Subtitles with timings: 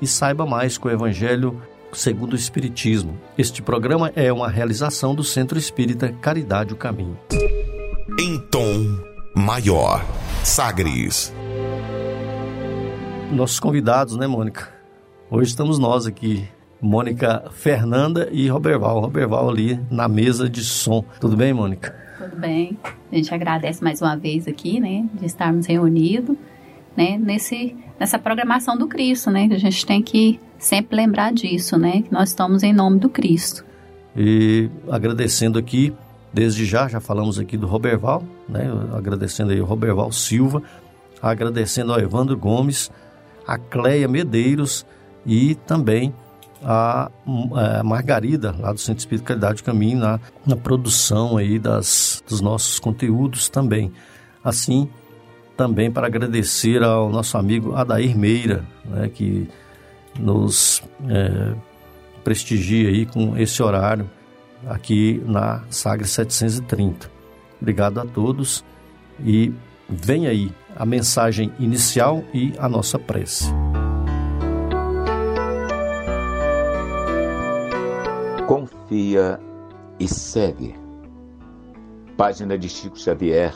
[0.00, 1.60] e saiba mais com o Evangelho
[1.92, 3.18] segundo o Espiritismo.
[3.36, 7.18] Este programa é uma realização do Centro Espírita Caridade o Caminho.
[8.20, 8.98] Em tom
[9.34, 10.04] maior,
[10.44, 11.32] Sagres.
[13.32, 14.68] Nossos convidados, né, Mônica?
[15.30, 16.48] Hoje estamos nós aqui
[16.80, 19.00] Mônica Fernanda e Roberval.
[19.00, 21.04] Roberval ali na mesa de som.
[21.20, 21.94] Tudo bem, Mônica?
[22.18, 22.78] Tudo bem.
[23.12, 26.36] A gente agradece mais uma vez aqui, né, de estarmos reunidos,
[26.96, 32.02] né, nesse, nessa programação do Cristo, né, a gente tem que sempre lembrar disso, né,
[32.02, 33.64] que nós estamos em nome do Cristo.
[34.16, 35.94] E agradecendo aqui,
[36.32, 40.62] desde já, já falamos aqui do Roberval, né, agradecendo aí o Roberval Silva,
[41.22, 42.90] agradecendo ao Evandro Gomes,
[43.46, 44.84] a Cleia Medeiros
[45.24, 46.12] e também
[46.62, 47.10] a,
[47.54, 53.48] a, Margarida, lá do Centro do Caminho, na, na produção aí das, dos nossos conteúdos
[53.48, 53.92] também.
[54.42, 54.88] Assim,
[55.58, 59.48] também para agradecer ao nosso amigo Adair Meira, né, que
[60.16, 61.52] nos é,
[62.22, 64.08] prestigia aí com esse horário
[64.68, 67.10] aqui na Sagra 730.
[67.60, 68.64] Obrigado a todos
[69.24, 69.52] e
[69.88, 73.52] vem aí a mensagem inicial e a nossa prece.
[78.46, 79.40] Confia
[79.98, 80.76] e segue.
[82.16, 83.52] Página de Chico Xavier,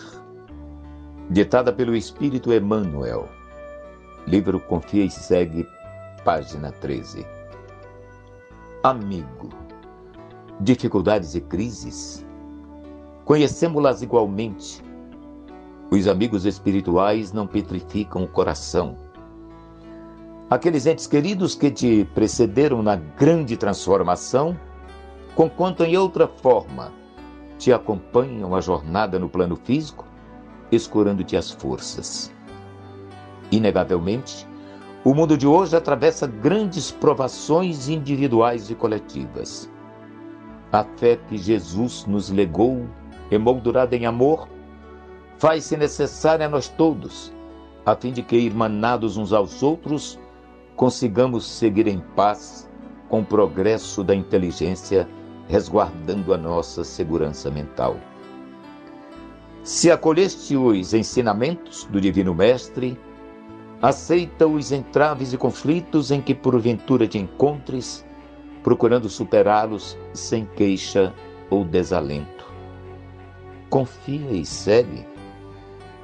[1.31, 3.28] ditada pelo Espírito Emmanuel.
[4.27, 5.66] Livro Confia e segue,
[6.25, 7.27] página 13.
[8.83, 9.49] Amigo,
[10.61, 12.27] dificuldades e crises,
[13.25, 14.82] conhecemos-las igualmente.
[15.91, 18.97] Os amigos espirituais não petrificam o coração
[20.53, 24.55] aqueles entes queridos que te precederam na grande transformação
[25.34, 26.93] conquanto em outra forma
[27.59, 30.05] te acompanham a jornada no plano físico,
[30.72, 32.33] escurando-te as forças.
[33.50, 34.49] Inegavelmente,
[35.05, 39.71] o mundo de hoje atravessa grandes provações individuais e coletivas.
[40.72, 42.88] A fé que Jesus nos legou,
[43.31, 44.49] emoldurada em amor,
[45.38, 47.32] faz-se necessária a nós todos,
[47.84, 50.19] a fim de que, irmanados uns aos outros,
[50.77, 52.71] consigamos seguir em paz
[53.09, 55.06] com o progresso da inteligência
[55.49, 57.97] resguardando a nossa segurança mental.
[59.62, 62.99] Se acolheste os ensinamentos do Divino Mestre,
[63.81, 68.05] aceita os entraves e conflitos em que porventura te encontres,
[68.65, 71.15] procurando superá-los sem queixa
[71.49, 72.45] ou desalento.
[73.71, 75.06] Confia e segue.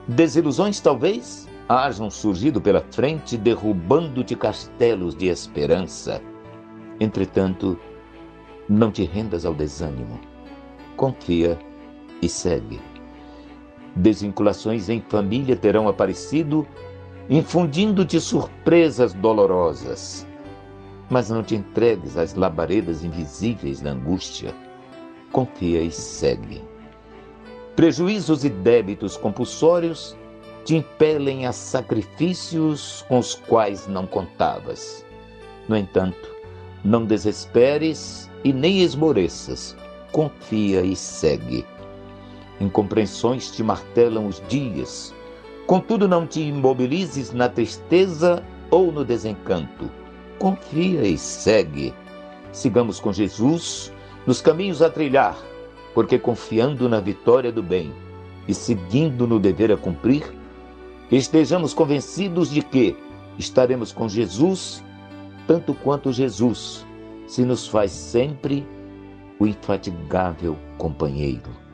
[0.07, 6.23] Desilusões talvez hajam surgido pela frente, derrubando-te castelos de esperança.
[7.01, 7.77] Entretanto,
[8.69, 10.21] não te rendas ao desânimo.
[10.97, 11.59] Confia
[12.23, 12.81] e segue.
[13.97, 16.67] Desvinculações em família terão aparecido,
[17.29, 20.27] infundindo-te surpresas dolorosas.
[21.11, 24.55] Mas não te entregues às labaredas invisíveis da angústia.
[25.33, 26.63] Confia e segue.
[27.75, 30.17] Prejuízos e débitos compulsórios
[30.65, 35.05] te impelem a sacrifícios com os quais não contavas.
[35.69, 36.35] No entanto,
[36.85, 39.77] não desesperes e nem esmoreças,
[40.13, 41.65] confia e segue.
[42.61, 45.15] Incompreensões te martelam os dias,
[45.67, 49.91] contudo não te imobilizes na tristeza ou no desencanto.
[50.39, 51.95] Confia e segue.
[52.53, 53.93] Sigamos com Jesus
[54.27, 55.37] nos caminhos a trilhar,
[55.95, 57.93] porque confiando na vitória do bem
[58.47, 60.25] e seguindo no dever a cumprir,
[61.11, 62.97] estejamos convencidos de que
[63.39, 64.83] estaremos com Jesus
[65.47, 66.87] tanto quanto Jesus
[67.27, 68.67] se nos faz sempre
[69.39, 71.68] o infatigável companheiro.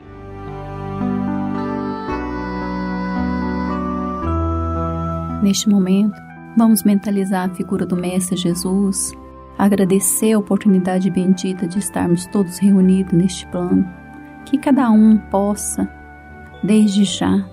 [5.41, 6.15] Neste momento,
[6.57, 9.11] vamos mentalizar a figura do Mestre Jesus,
[9.57, 13.87] agradecer a oportunidade bendita de estarmos todos reunidos neste plano.
[14.45, 15.89] Que cada um possa,
[16.63, 17.45] desde já,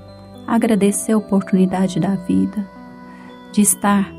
[0.47, 2.67] agradecer a oportunidade da vida,
[3.53, 4.13] de estar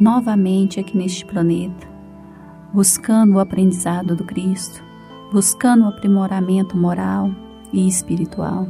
[0.00, 1.86] novamente aqui neste planeta,
[2.72, 4.82] buscando o aprendizado do Cristo,
[5.32, 7.30] buscando o aprimoramento moral
[7.72, 8.66] e espiritual.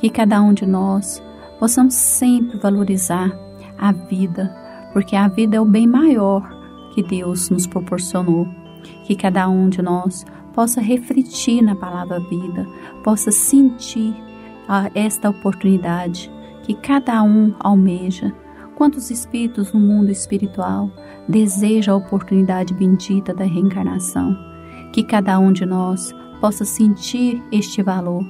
[0.00, 1.22] Que cada um de nós
[1.58, 3.30] possamos sempre valorizar
[3.80, 4.54] a vida,
[4.92, 6.48] porque a vida é o bem maior
[6.94, 8.46] que Deus nos proporcionou.
[9.04, 10.24] Que cada um de nós
[10.54, 12.66] possa refletir na palavra vida,
[13.02, 14.14] possa sentir
[14.68, 16.30] ah, esta oportunidade
[16.62, 18.32] que cada um almeja.
[18.76, 20.90] Quantos espíritos no mundo espiritual
[21.28, 24.36] desejam a oportunidade bendita da reencarnação?
[24.92, 28.24] Que cada um de nós possa sentir este valor,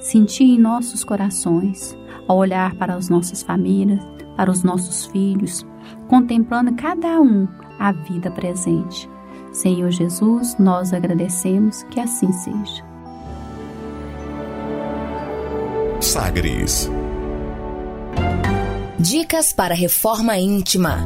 [0.00, 4.00] sentir em nossos corações, ao olhar para as nossas famílias,
[4.36, 5.66] para os nossos filhos,
[6.08, 7.46] contemplando cada um
[7.78, 9.08] a vida presente.
[9.52, 12.84] Senhor Jesus, nós agradecemos que assim seja.
[16.00, 16.90] Sagres.
[18.98, 20.98] Dicas para reforma íntima.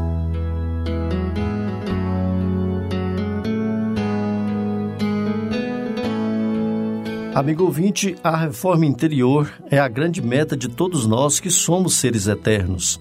[7.35, 12.29] Amigo ouvinte, a reforma interior é a grande meta de todos nós que somos seres
[12.29, 13.00] eternos.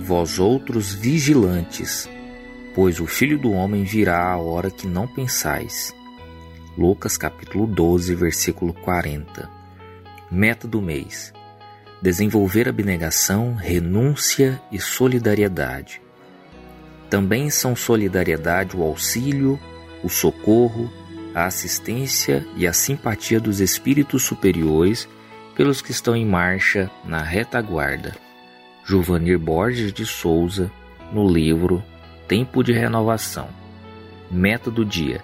[0.00, 2.08] vós outros vigilantes,
[2.74, 5.94] pois o Filho do Homem virá a hora que não pensais.
[6.76, 9.48] Lucas capítulo 12, versículo 40.
[10.30, 11.32] Meta do mês:
[12.00, 16.00] desenvolver abnegação, renúncia e solidariedade.
[17.10, 19.60] Também são solidariedade o auxílio,
[20.02, 20.90] o socorro,
[21.34, 25.06] a assistência e a simpatia dos espíritos superiores
[25.54, 28.16] pelos que estão em marcha na retaguarda.
[28.84, 30.70] Juvanir Borges de Souza,
[31.12, 31.82] no livro
[32.26, 33.48] Tempo de Renovação.
[34.30, 35.22] Meta do dia: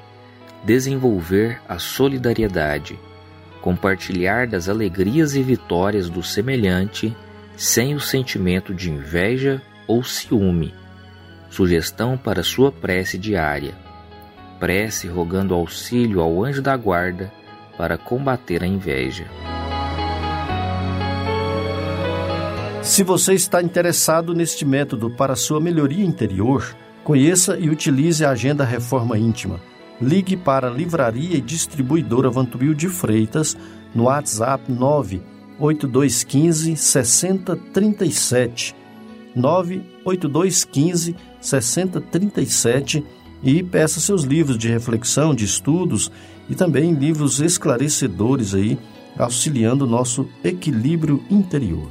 [0.65, 2.99] desenvolver a solidariedade,
[3.61, 7.17] compartilhar das alegrias e vitórias do semelhante
[7.57, 10.73] sem o sentimento de inveja ou ciúme.
[11.51, 13.75] Sugestão para sua prece diária:
[14.61, 17.33] prece rogando auxílio ao anjo da guarda
[17.77, 19.27] para combater a inveja.
[22.89, 26.75] Se você está interessado neste método para sua melhoria interior,
[27.05, 29.61] conheça e utilize a Agenda Reforma Íntima.
[30.01, 33.55] Ligue para a Livraria e Distribuidora Vantubil de Freitas
[33.95, 38.75] no WhatsApp 98215 6037.
[39.37, 43.05] 98215 6037
[43.43, 46.11] e peça seus livros de reflexão, de estudos
[46.49, 48.79] e também livros esclarecedores aí,
[49.19, 51.91] auxiliando o nosso equilíbrio interior.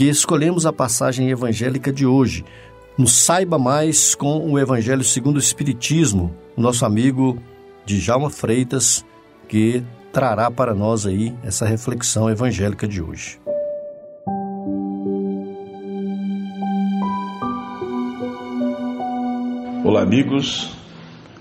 [0.00, 2.42] que escolhemos a passagem evangélica de hoje.
[2.96, 7.36] Nos saiba mais com o Evangelho segundo o Espiritismo, o nosso amigo
[7.84, 9.04] Djalma Freitas,
[9.46, 13.38] que trará para nós aí essa reflexão evangélica de hoje.
[19.84, 20.74] Olá, amigos.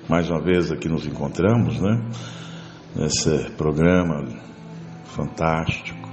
[0.10, 1.98] Mais uma vez aqui nos encontramos, né?
[2.94, 4.28] Nesse programa
[5.06, 6.10] fantástico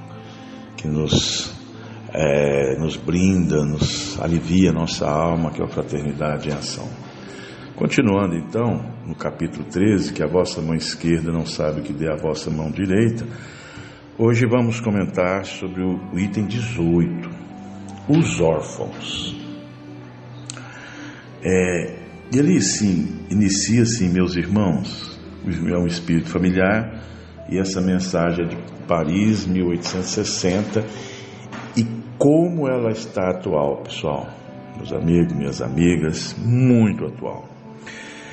[0.76, 1.55] que nos
[2.18, 6.88] é, nos brinda, nos alivia nossa alma, que é a fraternidade em ação.
[7.76, 12.10] Continuando então, no capítulo 13, que a vossa mão esquerda não sabe o que dê
[12.10, 13.26] a vossa mão direita,
[14.18, 17.28] hoje vamos comentar sobre o item 18,
[18.08, 19.36] os órfãos.
[21.44, 21.98] É,
[22.32, 26.98] ele sim, inicia assim, meus irmãos, é um espírito familiar,
[27.50, 28.56] e essa mensagem é de
[28.88, 30.82] Paris, 1860,
[32.18, 34.28] como ela está atual, pessoal.
[34.76, 37.48] Meus amigos, minhas amigas, muito atual.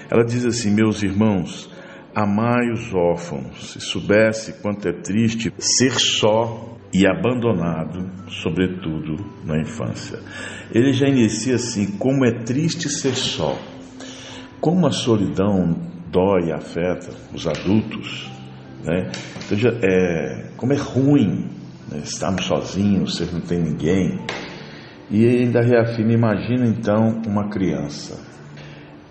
[0.09, 1.69] Ela diz assim: Meus irmãos,
[2.15, 10.19] Amai os órfãos, se soubesse quanto é triste ser só e abandonado, sobretudo na infância.
[10.71, 13.57] Ele já inicia assim: como é triste ser só,
[14.61, 15.75] como a solidão
[16.11, 18.31] dói e afeta os adultos,
[18.83, 19.09] né?
[19.47, 21.49] Então, é, como é ruim
[21.89, 21.99] né?
[22.03, 24.19] estarmos sozinhos, você não tem ninguém.
[25.09, 28.19] E ainda reafirma: imagina então uma criança.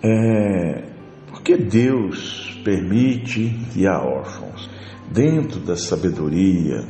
[0.05, 0.85] É,
[1.31, 4.71] porque Deus permite que há órfãos?
[5.13, 6.85] Dentro da sabedoria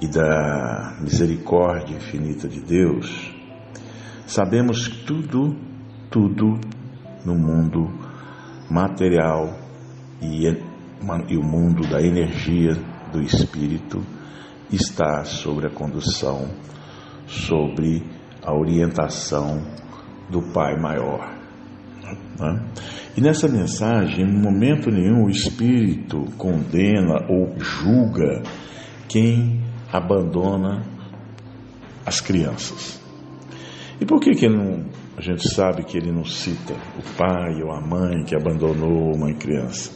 [0.00, 3.32] e da misericórdia infinita de Deus,
[4.26, 5.54] sabemos que tudo,
[6.10, 6.58] tudo
[7.24, 7.90] no mundo
[8.70, 9.58] material
[10.22, 12.74] e, e o mundo da energia
[13.12, 14.00] do espírito
[14.70, 16.48] está sobre a condução,
[17.26, 18.02] sobre
[18.42, 19.62] a orientação
[20.30, 21.36] do Pai Maior.
[22.38, 22.68] Né?
[23.16, 28.42] E nessa mensagem, em momento nenhum, o Espírito condena ou julga
[29.08, 29.60] quem
[29.92, 30.84] abandona
[32.04, 33.00] as crianças.
[34.00, 34.84] E por que, que não,
[35.16, 39.32] a gente sabe que ele não cita o pai ou a mãe que abandonou uma
[39.32, 39.90] criança?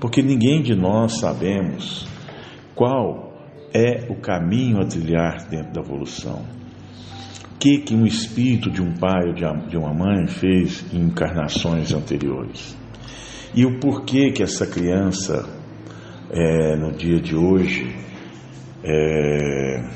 [0.00, 2.06] Porque ninguém de nós sabemos
[2.74, 3.25] qual
[3.72, 6.56] é o caminho a trilhar dentro da evolução
[7.58, 12.76] que, que um espírito de um pai ou de uma mãe fez em encarnações anteriores.
[13.54, 15.48] E o porquê que essa criança,
[16.30, 17.96] é, no dia de hoje,
[18.84, 19.88] é,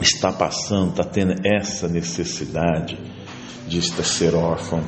[0.00, 2.98] está passando, está tendo essa necessidade
[3.68, 4.82] de ser órfão,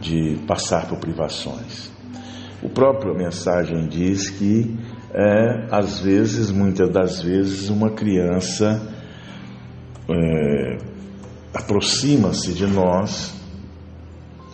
[0.00, 1.90] de passar por privações.
[2.62, 4.76] O próprio mensagem diz que,
[5.12, 8.80] é, às vezes, muitas das vezes, uma criança
[10.08, 10.78] é,
[11.52, 13.34] aproxima-se de nós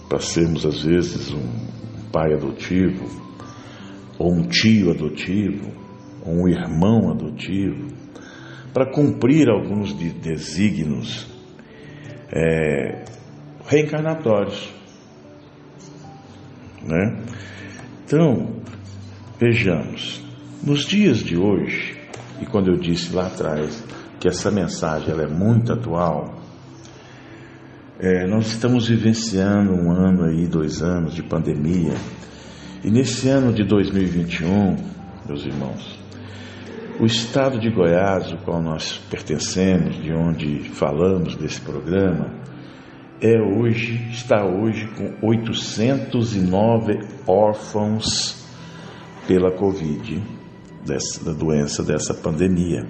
[0.09, 1.67] para sermos às vezes um
[2.13, 3.05] pai adotivo,
[4.19, 5.73] ou um tio adotivo,
[6.25, 7.89] ou um irmão adotivo,
[8.73, 11.27] para cumprir alguns de desígnios
[12.33, 13.05] é,
[13.67, 14.73] reencarnatórios.
[16.83, 17.25] Né?
[18.05, 18.63] Então,
[19.39, 20.26] vejamos,
[20.67, 21.97] nos dias de hoje,
[22.43, 23.85] e quando eu disse lá atrás,
[24.19, 26.43] que essa mensagem ela é muito atual.
[28.01, 31.95] É, nós estamos vivenciando um ano aí, dois anos de pandemia,
[32.83, 34.77] e nesse ano de 2021,
[35.29, 35.99] meus irmãos,
[36.99, 42.35] o estado de Goiás, ao qual nós pertencemos, de onde falamos desse programa,
[43.21, 48.45] é hoje, está hoje com 809 órfãos
[49.29, 50.36] pela Covid,
[50.87, 52.87] dessa, da doença dessa pandemia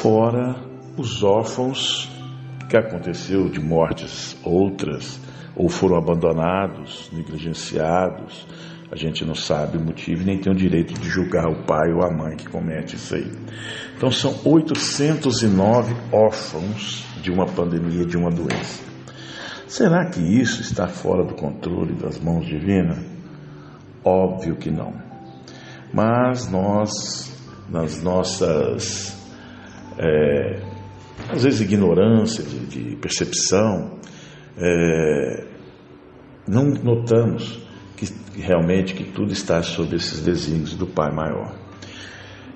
[0.00, 0.54] fora
[0.96, 2.08] os órfãos
[2.68, 5.20] que aconteceu de mortes outras,
[5.56, 8.46] ou foram abandonados, negligenciados.
[8.90, 12.02] A gente não sabe o motivo, nem tem o direito de julgar o pai ou
[12.02, 13.30] a mãe que comete isso aí.
[13.96, 18.82] Então são 809 órfãos de uma pandemia, de uma doença.
[19.66, 22.98] Será que isso está fora do controle das mãos divinas?
[24.04, 25.07] Óbvio que não.
[25.92, 27.32] Mas nós,
[27.68, 29.16] nas nossas
[29.98, 30.60] é,
[31.28, 33.98] às vezes ignorância de, de percepção,
[34.56, 35.44] é,
[36.46, 37.58] não notamos
[37.96, 38.06] que
[38.40, 41.54] realmente que tudo está sob esses desígnios do Pai maior.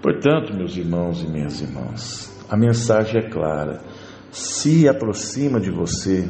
[0.00, 3.82] Portanto, meus irmãos e minhas irmãs, a mensagem é clara.
[4.30, 6.28] Se aproxima de você,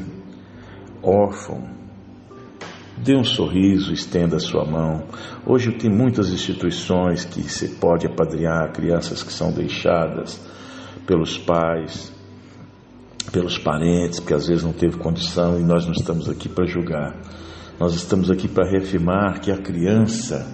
[1.02, 1.62] órfão,
[3.02, 5.04] dê um sorriso, estenda a sua mão.
[5.44, 10.40] Hoje tem muitas instituições que se pode apadrinhar crianças que são deixadas
[11.04, 12.12] pelos pais,
[13.32, 17.16] pelos parentes, porque às vezes não teve condição e nós não estamos aqui para julgar.
[17.78, 20.46] Nós estamos aqui para reafirmar que a criança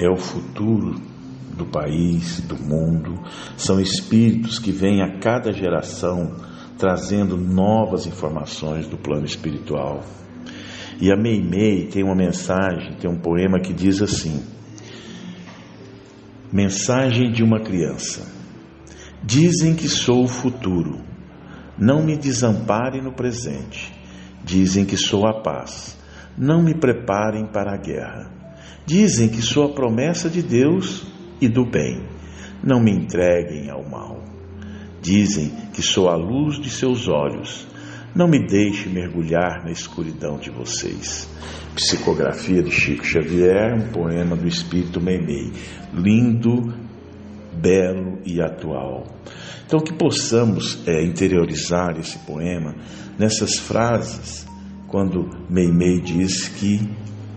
[0.00, 1.00] é o futuro
[1.56, 3.20] do país, do mundo.
[3.56, 6.34] São espíritos que vêm a cada geração
[6.76, 10.02] trazendo novas informações do plano espiritual.
[11.00, 14.42] E a Meimei tem uma mensagem, tem um poema que diz assim:
[16.52, 18.26] Mensagem de uma criança.
[19.22, 21.00] Dizem que sou o futuro.
[21.78, 23.92] Não me desamparem no presente.
[24.44, 25.96] Dizem que sou a paz.
[26.36, 28.30] Não me preparem para a guerra.
[28.86, 31.06] Dizem que sou a promessa de Deus
[31.40, 32.02] e do bem.
[32.64, 34.24] Não me entreguem ao mal.
[35.00, 37.68] Dizem que sou a luz de seus olhos.
[38.14, 41.28] Não me deixe mergulhar na escuridão de vocês.
[41.74, 45.52] Psicografia de Chico Xavier, um poema do Espírito Meimei.
[45.92, 46.74] Lindo,
[47.52, 49.06] belo e atual.
[49.66, 52.74] Então, que possamos é, interiorizar esse poema
[53.18, 54.46] nessas frases,
[54.86, 56.88] quando Meimei diz que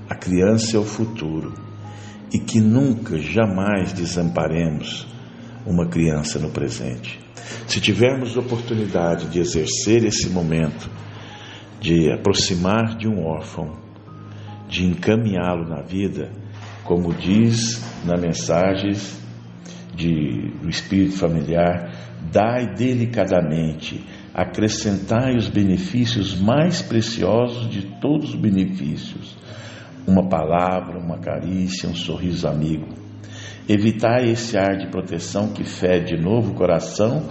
[0.10, 1.54] a criança é o futuro
[2.34, 5.08] e que nunca, jamais desamparemos
[5.66, 7.21] uma criança no presente.
[7.68, 10.90] Se tivermos oportunidade de exercer esse momento,
[11.80, 13.78] de aproximar de um órfão,
[14.68, 16.32] de encaminhá-lo na vida,
[16.84, 18.94] como diz na mensagem
[19.96, 21.92] de, do Espírito Familiar,
[22.32, 29.38] dai delicadamente, acrescentai os benefícios mais preciosos de todos os benefícios.
[30.08, 33.01] Uma palavra, uma carícia, um sorriso amigo.
[33.68, 37.30] Evitai esse ar de proteção que fede de novo o coração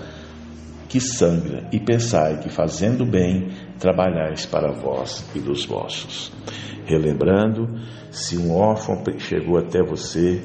[0.90, 6.32] que sangra, e pensai que fazendo bem trabalhais para vós e dos vossos.
[6.84, 7.78] Relembrando,
[8.10, 10.42] se um órfão chegou até você,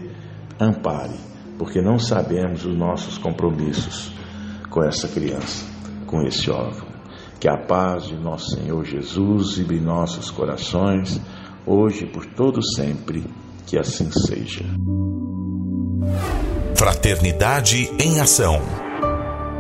[0.60, 1.20] ampare,
[1.58, 4.14] porque não sabemos os nossos compromissos
[4.70, 5.66] com essa criança,
[6.06, 6.90] com esse órfão.
[7.40, 11.20] Que a paz de nosso Senhor Jesus vive em nossos corações,
[11.66, 13.24] hoje e por todo sempre,
[13.66, 14.64] que assim seja.
[16.76, 18.62] Fraternidade em Ação.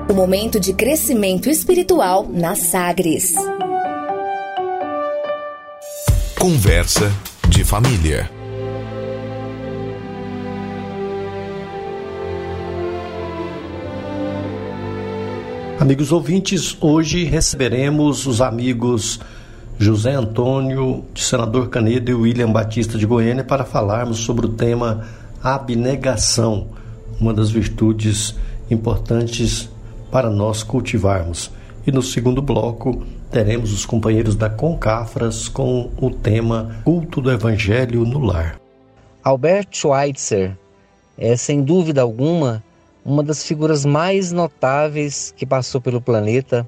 [0.09, 3.33] O momento de crescimento espiritual na Sagres.
[6.37, 7.11] Conversa
[7.47, 8.29] de família.
[15.79, 19.19] Amigos ouvintes, hoje receberemos os amigos
[19.77, 25.05] José Antônio de Senador Canedo e William Batista de Goiânia para falarmos sobre o tema
[25.45, 26.69] abnegação,
[27.21, 28.35] uma das virtudes
[28.69, 29.69] importantes
[30.09, 31.51] para nós cultivarmos.
[31.85, 38.03] E no segundo bloco teremos os companheiros da Concafras com o tema Culto do Evangelho
[38.05, 38.59] no Lar.
[39.23, 40.57] Albert Schweitzer
[41.15, 42.63] é, sem dúvida alguma,
[43.05, 46.67] uma das figuras mais notáveis que passou pelo planeta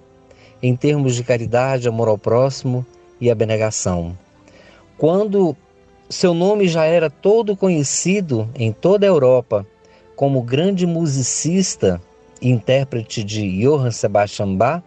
[0.61, 2.85] em termos de caridade, amor ao próximo
[3.19, 4.17] e abnegação.
[4.97, 5.55] Quando
[6.09, 9.67] seu nome já era todo conhecido em toda a Europa
[10.15, 12.01] como grande musicista
[12.41, 14.81] e intérprete de Johann Sebastian Bach,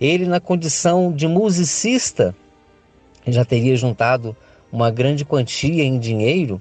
[0.00, 2.34] ele, na condição de musicista,
[3.26, 4.34] já teria juntado
[4.72, 6.60] uma grande quantia em dinheiro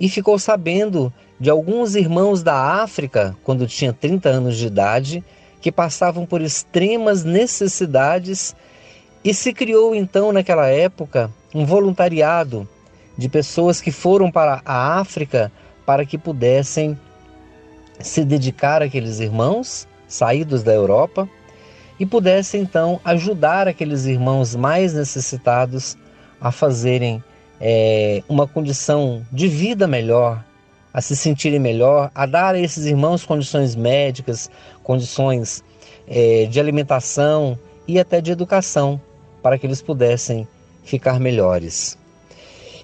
[0.00, 5.22] e ficou sabendo de alguns irmãos da África, quando tinha 30 anos de idade,
[5.60, 8.56] que passavam por extremas necessidades
[9.22, 12.66] e se criou então naquela época um voluntariado
[13.22, 15.52] de pessoas que foram para a África
[15.86, 16.98] para que pudessem
[18.00, 21.28] se dedicar àqueles irmãos saídos da Europa
[22.00, 25.96] e pudesse então ajudar aqueles irmãos mais necessitados
[26.40, 27.22] a fazerem
[27.60, 30.44] é, uma condição de vida melhor,
[30.92, 34.50] a se sentirem melhor, a dar a esses irmãos condições médicas,
[34.82, 35.62] condições
[36.08, 37.56] é, de alimentação
[37.86, 39.00] e até de educação,
[39.40, 40.48] para que eles pudessem
[40.82, 42.01] ficar melhores.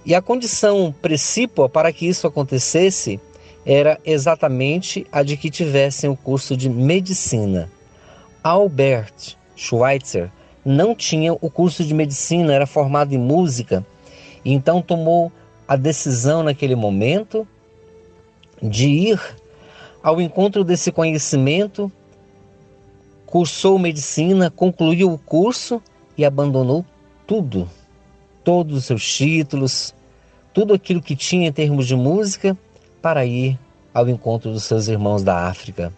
[0.05, 3.21] E a condição precípua para que isso acontecesse
[3.65, 7.71] era exatamente a de que tivessem o curso de medicina.
[8.43, 10.31] Albert Schweitzer
[10.65, 13.85] não tinha o curso de medicina, era formado em música,
[14.45, 15.33] e então tomou
[15.67, 17.47] a decisão naquele momento
[18.63, 19.21] de ir
[20.03, 21.93] ao encontro desse conhecimento,
[23.27, 25.83] cursou medicina, concluiu o curso
[26.17, 26.85] e abandonou
[27.27, 27.69] tudo,
[28.49, 29.95] todos os seus títulos,
[30.55, 32.57] tudo aquilo que tinha em termos de música,
[33.03, 33.59] para ir
[33.93, 35.93] ao encontro dos seus irmãos da África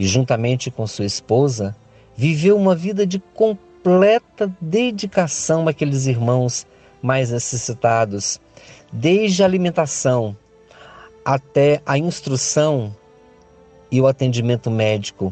[0.00, 1.76] e, juntamente com sua esposa,
[2.16, 6.66] viveu uma vida de completa dedicação àqueles irmãos
[7.02, 8.40] mais necessitados,
[8.90, 10.34] desde a alimentação
[11.22, 12.96] até a instrução
[13.90, 15.30] e o atendimento médico.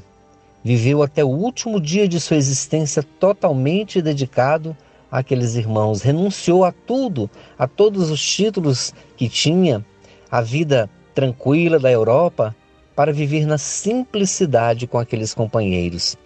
[0.63, 4.77] Viveu até o último dia de sua existência totalmente dedicado
[5.11, 6.03] àqueles irmãos.
[6.03, 9.85] Renunciou a tudo, a todos os títulos que tinha,
[10.31, 12.55] a vida tranquila da Europa,
[12.95, 16.17] para viver na simplicidade com aqueles companheiros.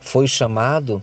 [0.00, 1.02] Foi chamado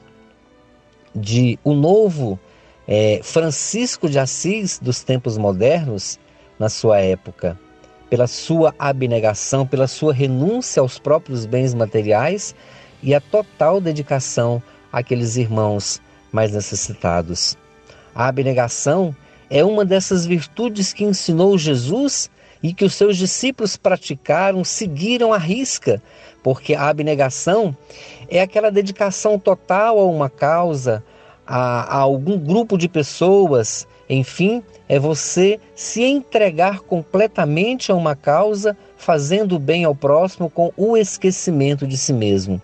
[1.16, 2.40] de o novo
[2.88, 6.20] é, Francisco de Assis dos tempos modernos
[6.58, 7.58] na sua época,
[8.10, 12.56] pela sua abnegação, pela sua renúncia aos próprios bens materiais
[13.02, 17.58] e a total dedicação àqueles irmãos mais necessitados.
[18.14, 19.16] A abnegação
[19.50, 22.30] é uma dessas virtudes que ensinou Jesus
[22.64, 26.02] e que os seus discípulos praticaram, seguiram à risca,
[26.44, 27.76] porque a abnegação
[28.30, 31.04] é aquela dedicação total a uma causa,
[31.46, 38.78] a, a algum grupo de pessoas, enfim, é você se entregar completamente a uma causa,
[38.98, 42.62] fazendo bem ao próximo com o esquecimento de si mesmo.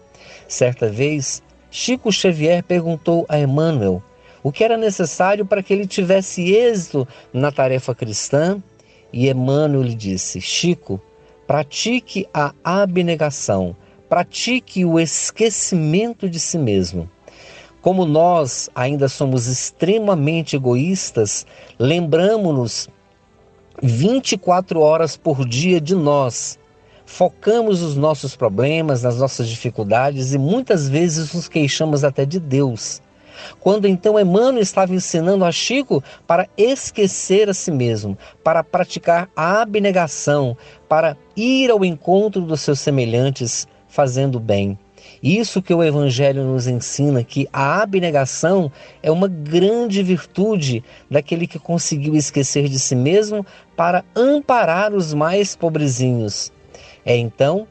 [0.48, 1.42] Certa vez,
[1.80, 4.02] Chico Xavier perguntou a Emmanuel
[4.42, 8.60] o que era necessário para que ele tivesse êxito na tarefa cristã.
[9.14, 11.00] E Emmanuel lhe disse: Chico,
[11.46, 13.76] pratique a abnegação,
[14.10, 17.08] pratique o esquecimento de si mesmo.
[17.80, 21.46] Como nós ainda somos extremamente egoístas,
[21.78, 22.90] lembramos-nos
[23.84, 26.58] 24 horas por dia de nós.
[27.08, 33.02] Focamos os nossos problemas, nas nossas dificuldades e muitas vezes nos queixamos até de Deus.
[33.62, 39.62] Quando então Emmanuel estava ensinando a Chico para esquecer a si mesmo, para praticar a
[39.62, 40.56] abnegação,
[40.90, 44.78] para ir ao encontro dos seus semelhantes, fazendo bem.
[45.24, 48.70] Isso que o Evangelho nos ensina, que a abnegação
[49.02, 53.46] é uma grande virtude daquele que conseguiu esquecer de si mesmo
[53.78, 56.52] para amparar os mais pobrezinhos.
[57.08, 57.66] É então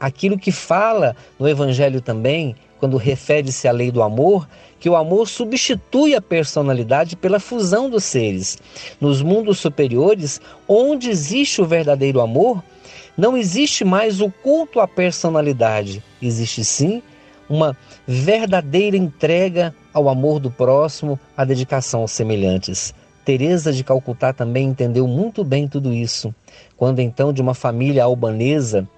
[0.00, 4.48] aquilo que fala no Evangelho também, quando refere-se à lei do amor,
[4.80, 8.56] que o amor substitui a personalidade pela fusão dos seres.
[8.98, 12.64] Nos mundos superiores, onde existe o verdadeiro amor,
[13.14, 17.02] não existe mais o culto à personalidade, existe sim
[17.46, 22.94] uma verdadeira entrega ao amor do próximo, à dedicação aos semelhantes.
[23.24, 26.34] Teresa de Calcutá também entendeu muito bem tudo isso,
[26.78, 28.88] quando então de uma família albanesa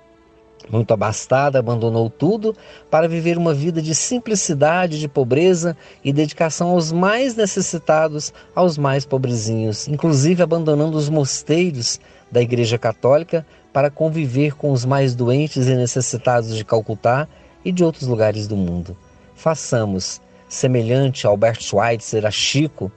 [0.69, 2.55] muito abastada, abandonou tudo
[2.91, 9.07] para viver uma vida de simplicidade, de pobreza e dedicação aos mais necessitados, aos mais
[9.07, 11.99] pobrezinhos, inclusive abandonando os mosteiros
[12.31, 17.27] da Igreja Católica para conviver com os mais doentes e necessitados de Calcutá
[17.65, 18.97] e de outros lugares do mundo.
[19.35, 22.93] Façamos, semelhante a Albert Schweitzer, a Chico,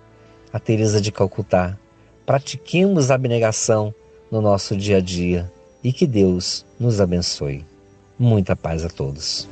[0.52, 1.78] a Teresa de Calcutá.
[2.26, 3.94] Pratiquemos a abnegação
[4.34, 5.52] no nosso dia a dia
[5.84, 7.64] e que Deus nos abençoe.
[8.18, 9.48] Muita paz a todos.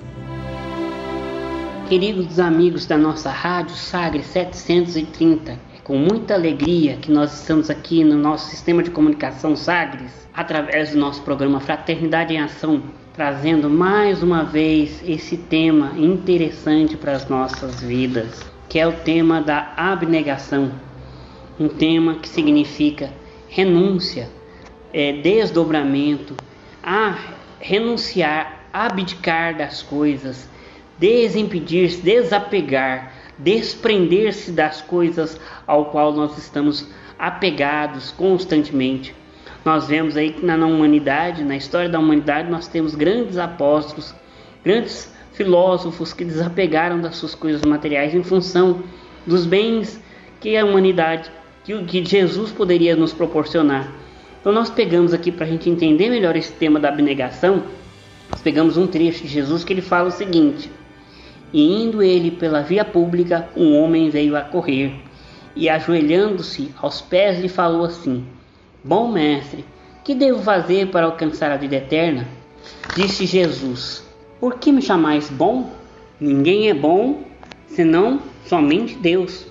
[1.87, 8.03] Queridos amigos da nossa Rádio Sagre 730, é com muita alegria que nós estamos aqui
[8.03, 12.81] no nosso sistema de comunicação Sagres através do nosso programa Fraternidade em Ação,
[13.13, 19.41] trazendo mais uma vez esse tema interessante para as nossas vidas, que é o tema
[19.41, 20.71] da abnegação.
[21.59, 23.11] Um tema que significa
[23.47, 24.27] renúncia,
[24.93, 26.35] é, desdobramento,
[26.83, 27.17] a
[27.59, 30.49] renunciar, abdicar das coisas,
[30.97, 39.15] desimpedir-se, desapegar, desprender-se das coisas ao qual nós estamos apegados constantemente.
[39.63, 44.15] Nós vemos aí que na humanidade, na história da humanidade, nós temos grandes apóstolos,
[44.63, 48.83] grandes filósofos que desapegaram das suas coisas materiais em função
[49.25, 49.99] dos bens
[50.39, 51.31] que a humanidade,
[51.63, 54.00] que, que Jesus poderia nos proporcionar.
[54.41, 57.63] Então nós pegamos aqui para a gente entender melhor esse tema da abnegação,
[58.31, 60.71] nós pegamos um trecho de Jesus que ele fala o seguinte:
[61.53, 64.93] E indo ele pela via pública, um homem veio a correr,
[65.55, 68.25] e ajoelhando-se aos pés lhe falou assim:
[68.83, 69.63] Bom mestre,
[70.03, 72.27] que devo fazer para alcançar a vida eterna?
[72.95, 74.03] Disse Jesus:
[74.39, 75.69] Por que me chamais bom?
[76.19, 77.23] Ninguém é bom
[77.67, 79.45] senão somente Deus.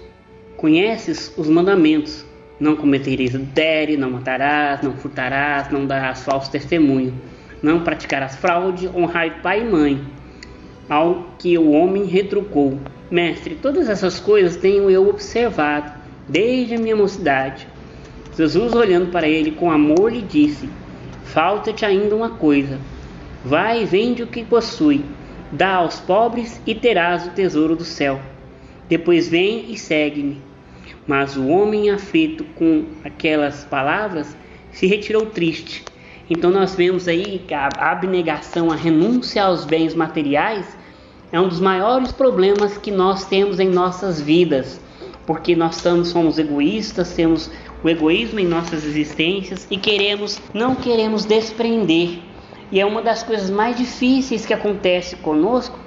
[0.57, 2.25] Conheces os mandamentos:
[2.61, 7.15] não cometereis adultério, não matarás, não furtarás, não darás falso testemunho,
[7.63, 10.05] não praticarás fraude, honrar pai e mãe.
[10.89, 12.79] Ao que o homem retrucou:
[13.11, 15.91] Mestre, todas essas coisas tenho eu observado
[16.29, 17.67] desde a minha mocidade.
[18.37, 20.69] Jesus, olhando para ele com amor, lhe disse:
[21.25, 22.79] Falta-te ainda uma coisa.
[23.43, 25.03] Vai e vende o que possui,
[25.51, 28.21] dá aos pobres e terás o tesouro do céu.
[28.89, 30.50] Depois vem e segue-me.
[31.07, 34.37] Mas o homem aflito com aquelas palavras
[34.73, 35.85] se retirou triste.
[36.29, 40.65] Então nós vemos aí que a abnegação, a renúncia aos bens materiais
[41.33, 44.81] é um dos maiores problemas que nós temos em nossas vidas,
[45.27, 47.51] porque nós estamos, somos egoístas, temos
[47.83, 52.19] o egoísmo em nossas existências e queremos, não queremos desprender.
[52.71, 55.79] E é uma das coisas mais difíceis que acontece conosco,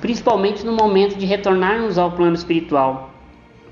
[0.00, 3.14] principalmente no momento de retornarmos ao plano espiritual,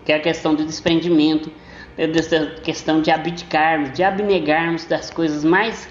[0.05, 1.51] que é a questão do desprendimento,
[1.97, 5.89] é dessa questão de abdicarmos, de abnegarmos das coisas mais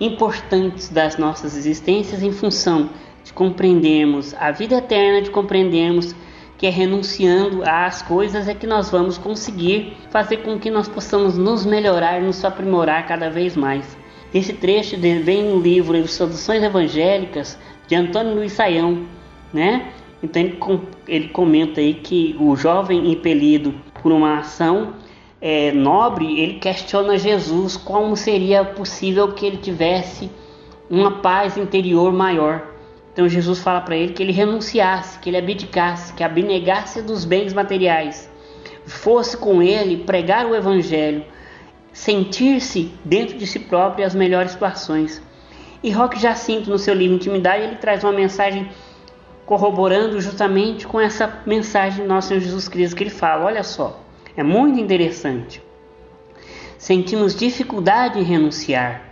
[0.00, 2.90] importantes das nossas existências em função
[3.24, 6.14] de compreendermos a vida eterna, de compreendermos
[6.58, 11.36] que é renunciando às coisas é que nós vamos conseguir fazer com que nós possamos
[11.36, 13.96] nos melhorar, nos aprimorar cada vez mais.
[14.32, 19.04] Esse trecho vem no livro Ilustrações Evangélicas de Antônio Luiz Saião,
[19.52, 19.92] né?
[20.22, 20.58] Então ele,
[21.06, 24.94] ele comenta aí que o jovem impelido por uma ação
[25.40, 30.30] é, nobre, ele questiona Jesus como seria possível que ele tivesse
[30.88, 32.66] uma paz interior maior.
[33.12, 37.52] Então Jesus fala para ele que ele renunciasse, que ele abdicasse, que abnegasse dos bens
[37.52, 38.30] materiais
[38.86, 41.24] fosse com ele pregar o evangelho,
[41.92, 45.22] sentir-se dentro de si próprio as melhores situações.
[45.82, 48.68] E Roque Jacinto, no seu livro Intimidade, ele traz uma mensagem
[49.46, 53.46] corroborando justamente com essa mensagem de nosso Senhor Jesus Cristo que ele fala.
[53.46, 54.00] Olha só,
[54.36, 55.62] é muito interessante.
[56.76, 59.02] Sentimos dificuldade em renunciar.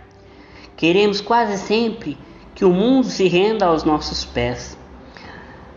[0.75, 2.17] Queremos quase sempre
[2.53, 4.77] que o mundo se renda aos nossos pés.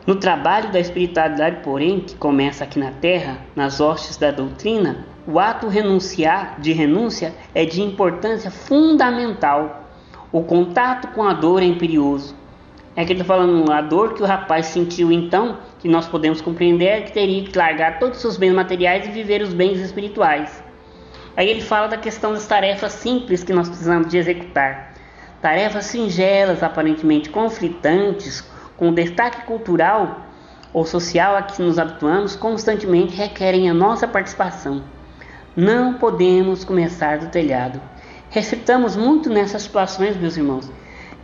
[0.05, 5.39] No trabalho da espiritualidade, porém, que começa aqui na terra, nas hostes da doutrina, o
[5.39, 9.85] ato renunciar, de renúncia é de importância fundamental.
[10.33, 12.38] O contato com a dor é imperioso.
[12.99, 16.41] É que ele está falando, a dor que o rapaz sentiu então, que nós podemos
[16.41, 19.79] compreender, é que teria que largar todos os seus bens materiais e viver os bens
[19.79, 20.61] espirituais.
[21.37, 24.95] Aí ele fala da questão das tarefas simples que nós precisamos de executar.
[25.41, 28.45] Tarefas singelas, aparentemente conflitantes,
[28.77, 30.27] com destaque cultural
[30.75, 34.83] ou social a que nos habituamos, constantemente requerem a nossa participação.
[35.55, 37.81] Não podemos começar do telhado.
[38.29, 40.69] Reflitamos muito nessas situações, meus irmãos,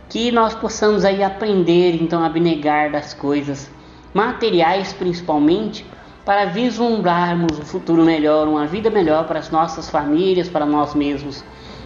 [0.09, 3.69] que nós possamos aí aprender então a abnegar das coisas
[4.13, 5.85] materiais principalmente
[6.23, 11.43] para vislumbrarmos um futuro melhor, uma vida melhor para as nossas famílias, para nós mesmos.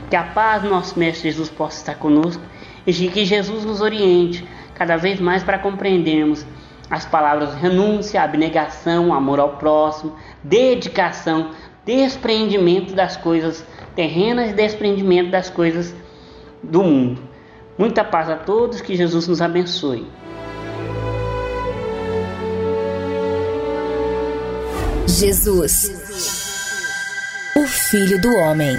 [0.10, 2.42] Que a paz do nosso Mestre Jesus possa estar conosco
[2.88, 6.46] e que Jesus nos oriente cada vez mais para compreendermos
[6.90, 11.52] as palavras renúncia, abnegação, amor ao próximo, dedicação,
[11.86, 15.94] desprendimento das coisas terrenas e desprendimento das coisas
[16.64, 17.29] do mundo.
[17.80, 20.06] Muita paz a todos, que Jesus nos abençoe.
[25.08, 25.90] Jesus,
[27.56, 28.76] o Filho do Homem.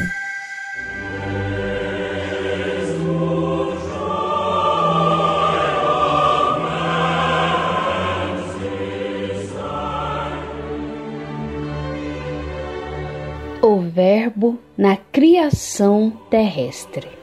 [13.63, 17.20] O Verbo na criação terrestre.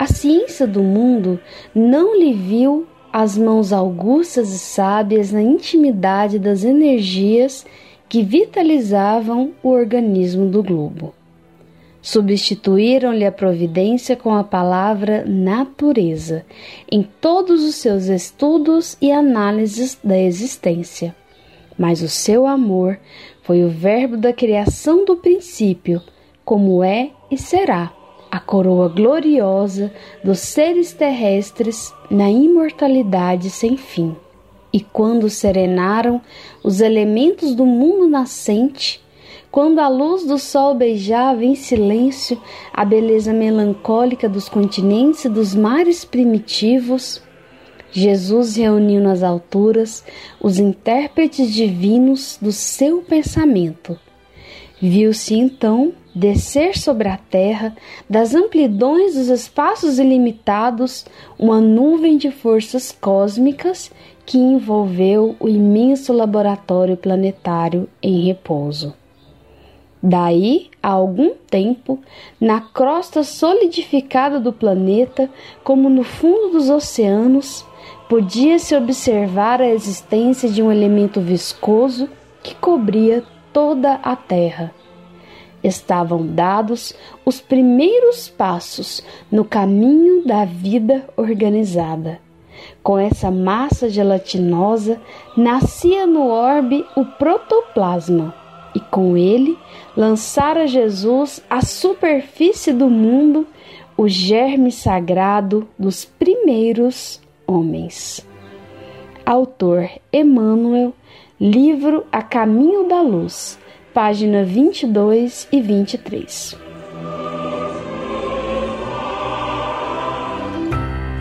[0.00, 1.38] A ciência do mundo
[1.74, 7.66] não lhe viu as mãos augustas e sábias na intimidade das energias
[8.08, 11.12] que vitalizavam o organismo do globo.
[12.00, 16.46] Substituíram-lhe a providência com a palavra natureza
[16.90, 21.14] em todos os seus estudos e análises da existência.
[21.76, 22.98] Mas o seu amor
[23.42, 26.00] foi o verbo da criação do princípio,
[26.42, 27.99] como é e será
[28.30, 34.14] a coroa gloriosa dos seres terrestres na imortalidade sem fim.
[34.72, 36.20] E quando serenaram
[36.62, 39.02] os elementos do mundo nascente,
[39.50, 42.40] quando a luz do sol beijava em silêncio
[42.72, 47.20] a beleza melancólica dos continentes e dos mares primitivos,
[47.90, 50.04] Jesus reuniu nas alturas
[50.40, 53.98] os intérpretes divinos do seu pensamento.
[54.80, 57.76] Viu-se então descer sobre a terra,
[58.08, 61.04] das amplidões dos espaços ilimitados,
[61.38, 63.90] uma nuvem de forças cósmicas
[64.26, 68.94] que envolveu o imenso laboratório planetário em repouso.
[70.02, 71.98] Daí a algum tempo,
[72.40, 75.28] na crosta solidificada do planeta,
[75.62, 77.66] como no fundo dos oceanos,
[78.08, 82.08] podia-se observar a existência de um elemento viscoso
[82.42, 84.72] que cobria toda a Terra.
[85.62, 86.94] Estavam dados
[87.24, 92.20] os primeiros passos no caminho da vida organizada
[92.82, 95.00] com essa massa gelatinosa
[95.36, 98.34] nascia no orbe o protoplasma,
[98.74, 99.58] e com ele
[99.96, 103.46] lançara Jesus à superfície do mundo
[103.96, 108.26] o germe sagrado dos primeiros homens.
[109.26, 110.94] Autor Emmanuel,
[111.38, 113.58] livro A Caminho da Luz,
[113.92, 116.56] página 22 e 23.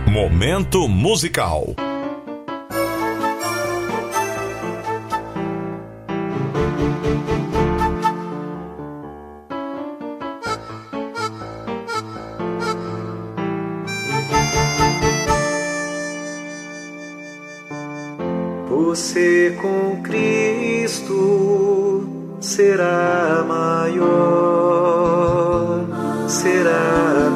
[0.08, 1.76] Momento musical.
[18.68, 21.69] Você com Cristo
[22.60, 24.10] será maior,
[26.28, 27.29] será melhor.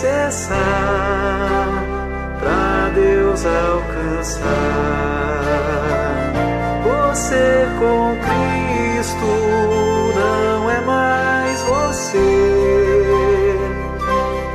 [0.00, 0.56] Cessar
[2.38, 4.40] pra Deus alcançar.
[6.82, 9.30] Você com Cristo
[10.16, 12.18] não é mais você,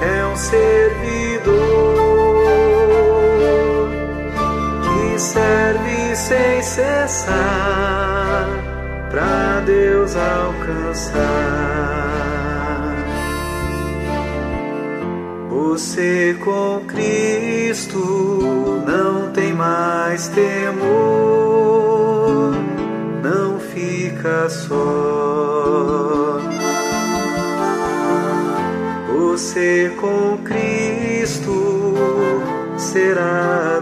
[0.02, 1.54] é um servidor
[4.82, 7.36] que serve sem cessar
[9.12, 11.55] pra Deus alcançar.
[15.76, 18.00] Você com Cristo
[18.88, 20.86] não tem mais temor,
[23.22, 26.40] não fica só.
[29.18, 31.94] Você com Cristo
[32.78, 33.75] será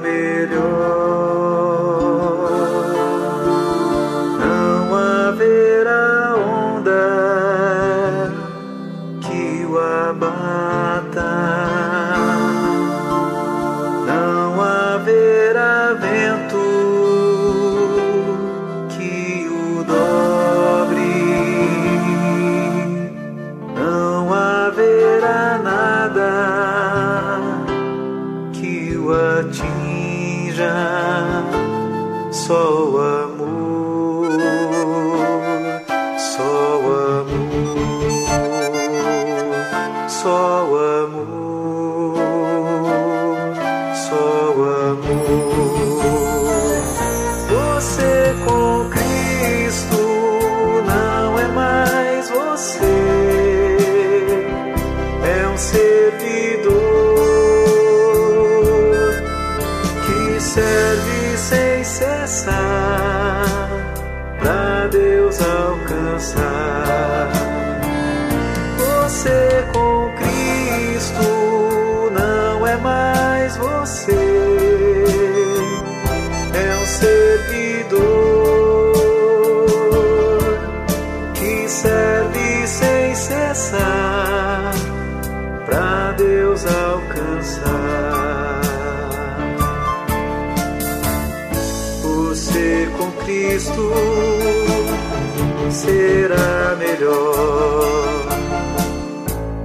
[95.84, 98.24] será melhor.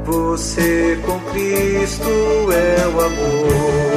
[0.05, 2.11] Você com Cristo
[2.53, 3.89] é o amor.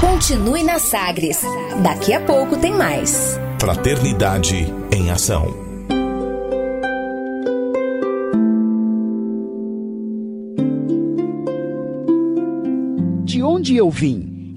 [0.00, 1.40] Continue na Sagres.
[1.82, 3.40] Daqui a pouco tem mais.
[3.58, 5.46] Fraternidade em Ação.
[13.24, 14.29] De onde eu vim?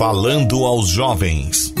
[0.00, 1.74] Falando aos jovens.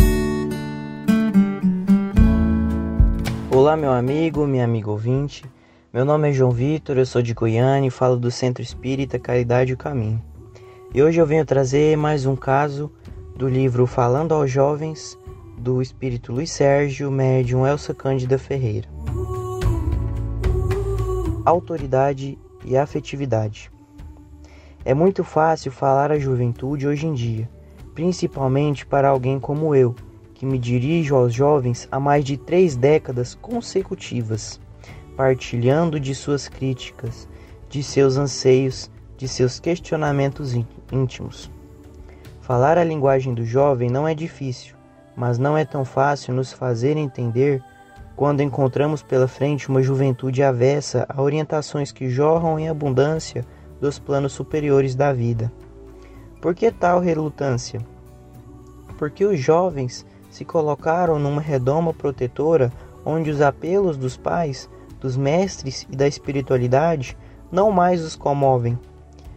[3.50, 5.46] Olá, meu amigo, minha amiga ouvinte.
[5.90, 9.70] Meu nome é João Vitor, eu sou de Goiânia e falo do Centro Espírita Caridade
[9.70, 10.22] e o Caminho.
[10.94, 12.92] E hoje eu venho trazer mais um caso
[13.34, 15.18] do livro Falando aos Jovens,
[15.56, 18.88] do espírito Luiz Sérgio, médium Elsa Cândida Ferreira.
[21.46, 23.72] Autoridade e afetividade.
[24.84, 27.48] É muito fácil falar à juventude hoje em dia
[28.00, 29.94] principalmente para alguém como eu,
[30.32, 34.58] que me dirijo aos jovens há mais de três décadas consecutivas,
[35.14, 37.28] partilhando de suas críticas,
[37.68, 40.54] de seus anseios, de seus questionamentos
[40.90, 41.50] íntimos.
[42.40, 44.76] Falar a linguagem do jovem não é difícil,
[45.14, 47.62] mas não é tão fácil nos fazer entender
[48.16, 53.44] quando encontramos pela frente uma juventude avessa a orientações que jorram em abundância
[53.78, 55.52] dos planos superiores da vida.
[56.40, 57.80] Por que tal relutância?
[58.96, 62.72] Porque os jovens se colocaram numa redoma protetora
[63.04, 64.68] onde os apelos dos pais
[65.00, 67.16] dos mestres e da espiritualidade
[67.50, 68.78] não mais os comovem.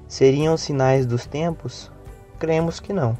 [0.07, 1.91] Seriam sinais dos tempos?
[2.37, 3.17] Cremos que não.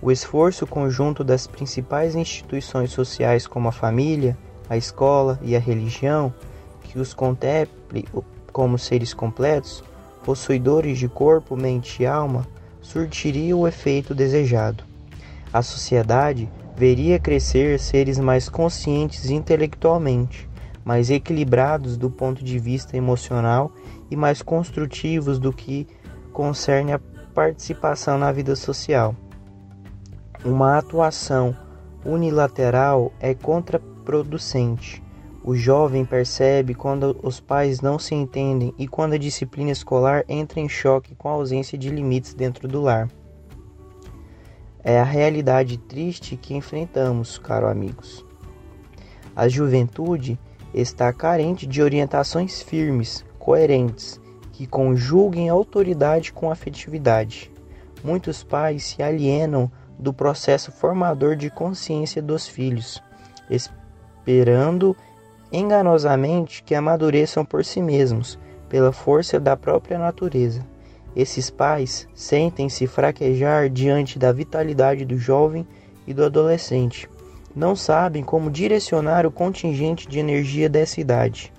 [0.00, 4.36] O esforço conjunto das principais instituições sociais, como a família,
[4.68, 6.32] a escola e a religião,
[6.84, 8.08] que os contemple
[8.52, 9.84] como seres completos,
[10.24, 12.46] possuidores de corpo, mente e alma,
[12.80, 14.84] surtiria o efeito desejado.
[15.52, 20.48] A sociedade veria crescer seres mais conscientes intelectualmente,
[20.84, 23.72] mais equilibrados do ponto de vista emocional
[24.10, 25.86] e mais construtivos do que
[26.32, 27.00] concerne a
[27.34, 29.14] participação na vida social.
[30.44, 31.54] Uma atuação
[32.04, 35.02] unilateral é contraproducente.
[35.42, 40.60] O jovem percebe quando os pais não se entendem e quando a disciplina escolar entra
[40.60, 43.08] em choque com a ausência de limites dentro do lar.
[44.84, 48.24] É a realidade triste que enfrentamos, caro amigos.
[49.34, 50.38] A juventude
[50.74, 54.20] está carente de orientações firmes, coerentes,
[54.52, 57.50] que conjuguem autoridade com afetividade.
[58.04, 63.02] Muitos pais se alienam do processo formador de consciência dos filhos,
[63.48, 64.96] esperando
[65.52, 68.38] enganosamente que amadureçam por si mesmos,
[68.68, 70.64] pela força da própria natureza.
[71.14, 75.66] Esses pais sentem-se fraquejar diante da vitalidade do jovem
[76.06, 77.08] e do adolescente.
[77.54, 81.52] Não sabem como direcionar o contingente de energia dessa idade,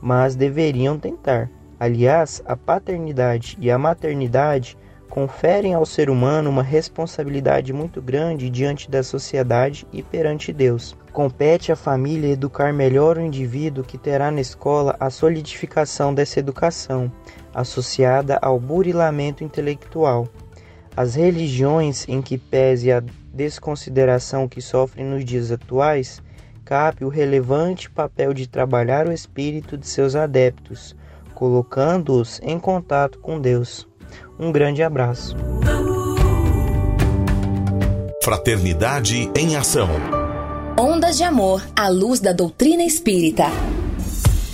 [0.00, 1.50] mas deveriam tentar.
[1.78, 4.78] Aliás, a paternidade e a maternidade
[5.14, 10.96] conferem ao ser humano uma responsabilidade muito grande diante da sociedade e perante Deus.
[11.12, 17.12] Compete à família educar melhor o indivíduo que terá na escola a solidificação dessa educação,
[17.54, 20.26] associada ao burilamento intelectual.
[20.96, 23.00] As religiões em que pese a
[23.32, 26.20] desconsideração que sofrem nos dias atuais,
[26.64, 30.96] cabe o relevante papel de trabalhar o espírito de seus adeptos,
[31.36, 33.86] colocando-os em contato com Deus.
[34.38, 35.36] Um grande abraço.
[38.22, 39.88] Fraternidade em Ação.
[40.78, 43.44] Ondas de Amor à luz da doutrina espírita.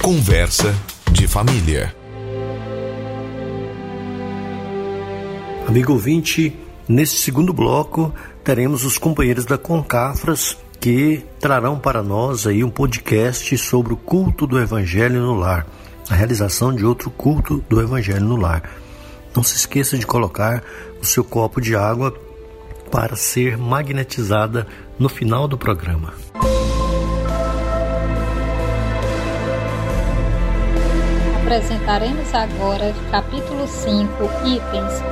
[0.03, 0.75] Conversa
[1.13, 1.95] de família.
[5.67, 6.57] Amigo ouvinte,
[6.89, 13.57] neste segundo bloco teremos os companheiros da Concafras que trarão para nós aí um podcast
[13.57, 15.67] sobre o culto do Evangelho no lar,
[16.09, 18.63] a realização de outro culto do Evangelho no lar.
[19.35, 20.63] Não se esqueça de colocar
[21.01, 22.13] o seu copo de água
[22.91, 24.67] para ser magnetizada
[24.99, 26.13] no final do programa.
[31.43, 34.13] Apresentaremos agora capítulo 5,
[34.47, 35.03] itens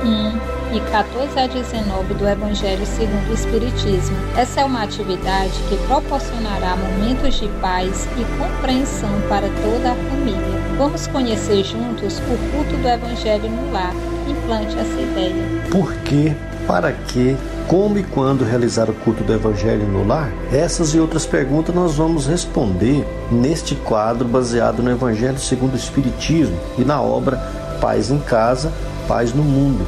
[0.71, 4.15] 1 e 14 a 19 do Evangelho segundo o Espiritismo.
[4.37, 10.77] Essa é uma atividade que proporcionará momentos de paz e compreensão para toda a família.
[10.77, 13.93] Vamos conhecer juntos o culto do Evangelho no lar.
[14.29, 15.33] Implante essa ideia.
[15.71, 16.33] Por que,
[16.67, 17.35] para que,
[17.67, 20.31] como e quando realizar o culto do Evangelho no lar?
[20.51, 26.57] Essas e outras perguntas nós vamos responder neste quadro baseado no Evangelho segundo o Espiritismo
[26.77, 27.37] e na obra
[27.81, 28.71] Paz em Casa,
[29.07, 29.85] Paz no Mundo.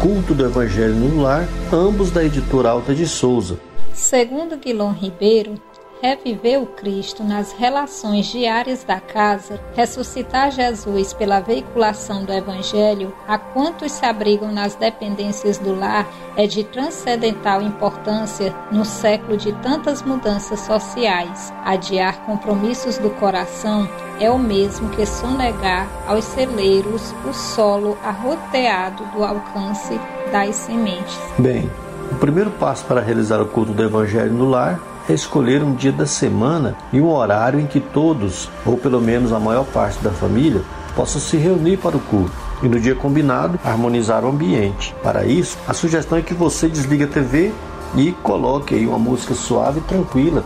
[0.00, 3.58] Culto do Evangelho no Lar, ambos da editora Alta de Souza.
[3.92, 5.54] Segundo Guilom Ribeiro,
[6.02, 13.38] reviver o Cristo nas relações diárias da casa, ressuscitar Jesus pela veiculação do Evangelho a
[13.38, 20.02] quantos se abrigam nas dependências do lar é de transcendental importância no século de tantas
[20.02, 21.52] mudanças sociais.
[21.64, 23.88] Adiar compromissos do coração
[24.18, 30.00] é o mesmo que sonegar aos celeiros o solo arroteado do alcance
[30.32, 31.16] das sementes.
[31.38, 31.70] Bem,
[32.10, 35.92] o primeiro passo para realizar o culto do Evangelho no lar é escolher um dia
[35.92, 40.10] da semana e um horário em que todos, ou pelo menos a maior parte da
[40.10, 40.62] família,
[40.94, 42.32] possam se reunir para o culto.
[42.62, 44.94] E no dia combinado, harmonizar o ambiente.
[45.02, 47.52] Para isso, a sugestão é que você desligue a TV
[47.96, 50.44] e coloque aí uma música suave e tranquila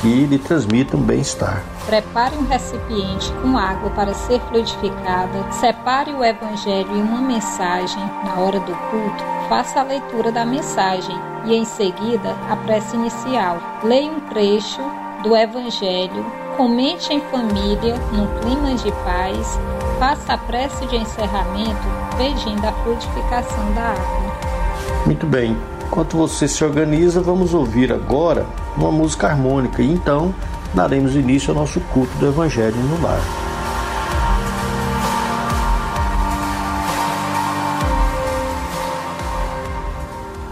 [0.00, 1.62] que lhe transmita um bem-estar.
[1.86, 5.52] Prepare um recipiente com água para ser fluidificada.
[5.52, 9.33] Separe o Evangelho em uma mensagem na hora do culto.
[9.48, 11.14] Faça a leitura da mensagem
[11.44, 13.58] e, em seguida, a prece inicial.
[13.82, 14.80] Leia um trecho
[15.22, 16.24] do Evangelho.
[16.56, 19.58] Comente em família, num clima de paz.
[19.98, 21.82] Faça a prece de encerramento,
[22.16, 25.04] pedindo a fluidificação da água.
[25.04, 25.56] Muito bem.
[25.86, 30.34] Enquanto você se organiza, vamos ouvir agora uma música harmônica e então
[30.72, 33.20] daremos início ao nosso culto do Evangelho no lar.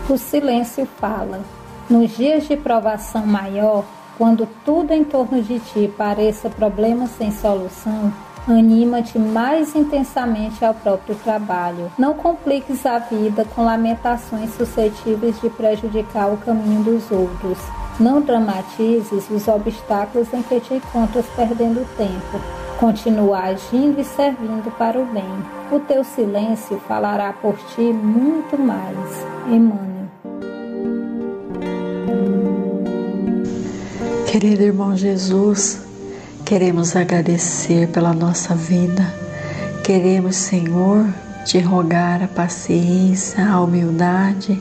[0.09, 1.40] O silêncio fala.
[1.88, 3.84] Nos dias de provação maior,
[4.18, 8.12] Quando tudo em torno de ti pareça problema sem solução,
[8.46, 11.90] anima-te mais intensamente ao próprio trabalho.
[11.98, 17.59] Não compliques a vida com lamentações suscetíveis de prejudicar o caminho dos outros.
[17.98, 22.40] Não dramatizes os obstáculos em que te encontras perdendo tempo.
[22.78, 25.24] Continua agindo e servindo para o bem.
[25.70, 29.26] O teu silêncio falará por ti muito mais.
[29.46, 29.91] Emmanuel.
[34.33, 35.78] Querido irmão Jesus,
[36.43, 39.07] queremos agradecer pela nossa vida.
[39.85, 41.07] Queremos, Senhor,
[41.45, 44.59] te rogar a paciência, a humildade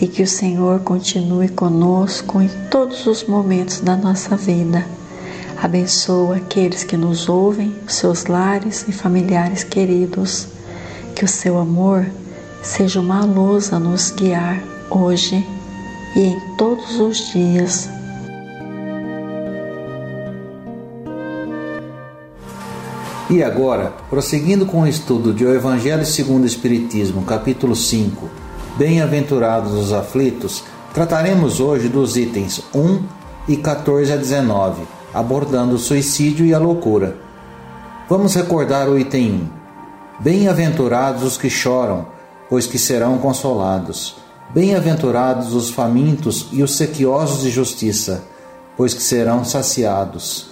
[0.00, 4.86] e que o Senhor continue conosco em todos os momentos da nossa vida.
[5.60, 10.46] Abençoa aqueles que nos ouvem, seus lares e familiares queridos.
[11.16, 12.06] Que o seu amor
[12.62, 15.44] seja uma luz a nos guiar hoje
[16.14, 17.90] e em todos os dias.
[23.32, 28.28] E agora, prosseguindo com o estudo de O Evangelho segundo o Espiritismo, capítulo 5,
[28.76, 30.62] Bem-aventurados os aflitos,
[30.92, 33.02] trataremos hoje dos itens 1
[33.48, 34.82] e 14 a 19
[35.14, 37.16] abordando o suicídio e a loucura.
[38.06, 39.48] Vamos recordar o item 1.
[40.20, 42.06] Bem-aventurados os que choram,
[42.50, 44.14] pois que serão consolados.
[44.50, 48.24] Bem-aventurados os famintos e os sequiosos de justiça,
[48.76, 50.51] pois que serão saciados.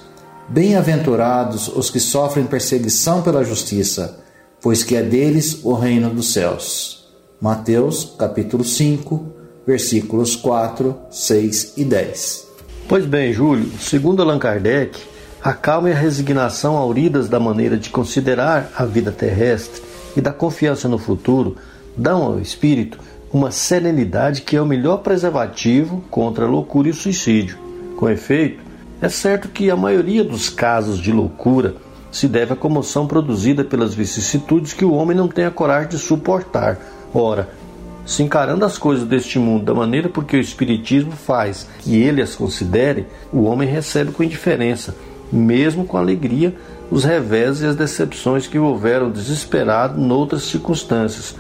[0.50, 4.18] Bem-aventurados os que sofrem perseguição pela justiça,
[4.60, 7.08] pois que é deles o reino dos céus.
[7.40, 9.26] Mateus, capítulo 5,
[9.64, 12.48] versículos 4, 6 e 10.
[12.88, 15.00] Pois bem, Júlio, segundo Allan Kardec,
[15.40, 19.80] a calma e a resignação auridas da maneira de considerar a vida terrestre
[20.16, 21.56] e da confiança no futuro
[21.96, 22.98] dão ao espírito
[23.32, 27.56] uma serenidade que é o melhor preservativo contra a loucura e o suicídio.
[27.96, 28.69] Com efeito,
[29.00, 31.74] é certo que a maioria dos casos de loucura
[32.10, 35.98] se deve à comoção produzida pelas vicissitudes que o homem não tem a coragem de
[35.98, 36.78] suportar.
[37.14, 37.48] Ora,
[38.04, 42.34] se encarando as coisas deste mundo da maneira porque o Espiritismo faz que ele as
[42.34, 44.94] considere, o homem recebe com indiferença,
[45.32, 46.54] mesmo com alegria,
[46.90, 51.36] os revés e as decepções que o houveram desesperado noutras circunstâncias.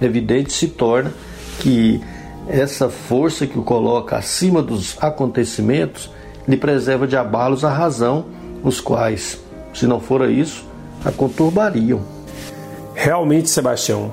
[0.00, 1.12] Evidente se torna
[1.58, 2.00] que
[2.48, 6.10] essa força que o coloca acima dos acontecimentos
[6.46, 8.24] lhe preserva de abalos a razão,
[8.62, 9.40] os quais,
[9.72, 10.64] se não fora isso,
[11.04, 12.00] a conturbariam.
[12.94, 14.12] Realmente, Sebastião,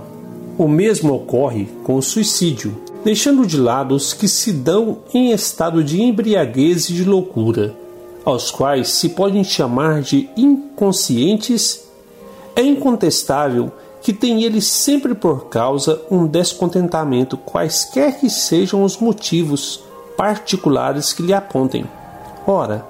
[0.58, 5.84] o mesmo ocorre com o suicídio, deixando de lado os que se dão em estado
[5.84, 7.76] de embriaguez e de loucura,
[8.26, 11.88] aos quais se podem chamar de inconscientes.
[12.56, 13.72] É incontestável
[14.02, 19.84] que tem eles sempre por causa um descontentamento, quaisquer que sejam os motivos
[20.18, 21.86] particulares que lhe apontem.
[22.52, 22.84] Ora,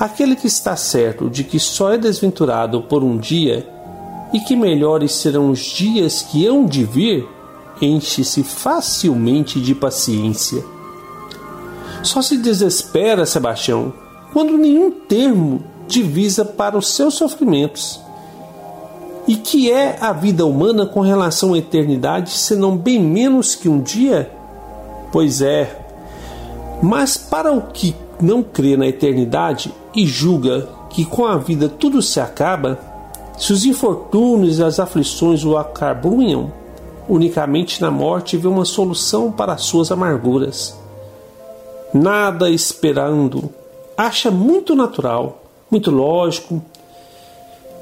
[0.00, 3.64] aquele que está certo de que só é desventurado por um dia
[4.32, 7.24] e que melhores serão os dias que hão de vir,
[7.80, 10.64] enche-se facilmente de paciência.
[12.02, 13.92] Só se desespera, Sebastião,
[14.32, 18.00] quando nenhum termo divisa para os seus sofrimentos.
[19.28, 23.80] E que é a vida humana com relação à eternidade, senão bem menos que um
[23.80, 24.32] dia?
[25.12, 25.80] Pois é.
[26.82, 32.00] Mas para o que não crê na eternidade e julga que com a vida tudo
[32.00, 32.78] se acaba,
[33.36, 36.52] se os infortúnios e as aflições o acabrunham,
[37.08, 40.78] unicamente na morte vê uma solução para as suas amarguras.
[41.92, 43.50] Nada esperando,
[43.96, 46.62] acha muito natural, muito lógico,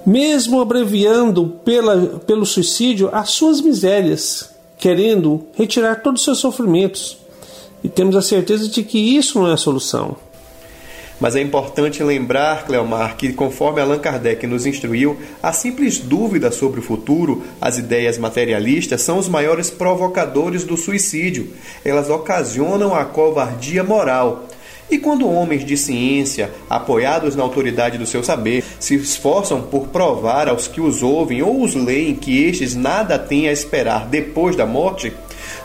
[0.04, 7.21] mesmo abreviando pela, pelo suicídio as suas misérias, querendo retirar todos os seus sofrimentos.
[7.82, 10.16] E temos a certeza de que isso não é a solução.
[11.22, 16.80] Mas é importante lembrar, Cleomar, que conforme Allan Kardec nos instruiu, a simples dúvida sobre
[16.80, 21.50] o futuro, as ideias materialistas, são os maiores provocadores do suicídio.
[21.84, 24.48] Elas ocasionam a covardia moral.
[24.90, 30.48] E quando homens de ciência, apoiados na autoridade do seu saber, se esforçam por provar
[30.48, 34.66] aos que os ouvem ou os leem que estes nada têm a esperar depois da
[34.66, 35.12] morte,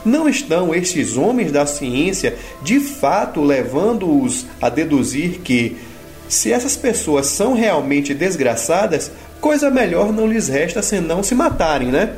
[0.08, 5.76] não estão estes homens da ciência de fato levando-os a deduzir que,
[6.30, 12.14] se essas pessoas são realmente desgraçadas, coisa melhor não lhes resta senão se matarem, né?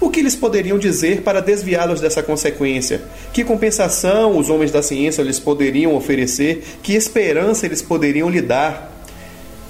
[0.00, 3.00] O que eles poderiam dizer para desviá-los dessa consequência?
[3.32, 6.64] Que compensação os homens da ciência lhes poderiam oferecer?
[6.82, 8.92] Que esperança eles poderiam lhe dar?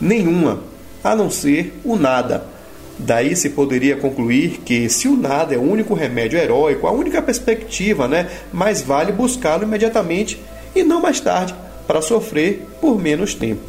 [0.01, 0.61] Nenhuma,
[1.03, 2.56] a não ser o nada
[2.99, 7.21] Daí se poderia concluir que, se o nada é o único remédio heróico, a única
[7.21, 10.41] perspectiva, né, mais vale buscá-lo imediatamente
[10.75, 11.55] e não mais tarde,
[11.87, 13.61] para sofrer por menos tempo.